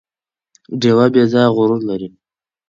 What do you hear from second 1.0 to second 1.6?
بې ځايه